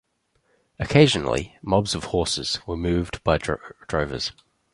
[0.79, 4.31] Occasionally mobs of horses were moved by drovers.